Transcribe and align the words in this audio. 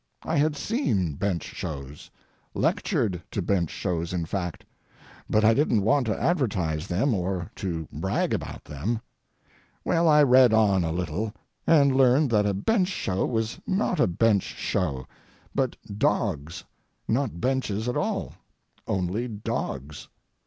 I 0.23 0.35
had 0.37 0.55
seen 0.55 1.13
bench 1.13 1.43
shows—lectured 1.43 3.21
to 3.29 3.41
bench 3.43 3.69
shows, 3.69 4.13
in 4.13 4.25
fact—but 4.25 5.45
I 5.45 5.53
didn't 5.53 5.83
want 5.83 6.07
to 6.07 6.19
advertise 6.19 6.87
them 6.87 7.13
or 7.13 7.51
to 7.57 7.87
brag 7.93 8.33
about 8.33 8.63
them. 8.65 9.01
Well, 9.85 10.07
I 10.09 10.23
read 10.23 10.53
on 10.53 10.83
a 10.83 10.91
little, 10.91 11.33
and 11.67 11.95
learned 11.95 12.31
that 12.31 12.47
a 12.47 12.55
bench 12.55 12.87
show 12.87 13.27
was 13.27 13.59
not 13.67 13.99
a 13.99 14.07
bench 14.07 14.41
show—but 14.41 15.75
dogs, 15.99 16.63
not 17.07 17.39
benches 17.39 17.87
at 17.87 17.95
all—only 17.95 19.27
dogs. 19.27 20.07